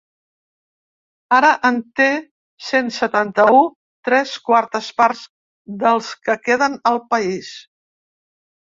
Ara 1.39 1.51
en 1.69 1.77
té 1.99 2.07
cent 2.69 2.91
setanta-u, 2.97 3.61
tres 4.11 4.35
quartes 4.49 4.89
parts 5.03 5.25
dels 5.87 6.13
que 6.27 6.41
queden 6.51 6.83
al 6.95 7.03
país. 7.15 7.57